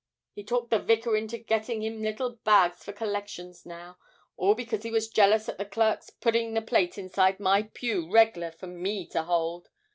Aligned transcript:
He's 0.33 0.47
talked 0.47 0.71
the 0.71 0.79
Vicar 0.79 1.15
into 1.15 1.37
getting 1.37 1.81
them 1.81 2.01
little 2.01 2.37
bags 2.37 2.83
for 2.83 2.91
collections 2.91 3.67
now, 3.67 3.99
all 4.35 4.55
because 4.55 4.81
he 4.81 4.89
was 4.89 5.07
jealous 5.07 5.47
at 5.47 5.59
the 5.59 5.63
clerk's 5.65 6.09
putting 6.09 6.55
the 6.55 6.61
plate 6.63 6.97
inside 6.97 7.39
my 7.39 7.69
pew 7.75 8.11
reg'lar 8.11 8.49
for 8.51 8.65
me 8.65 9.05
to 9.11 9.21
hold. 9.21 9.69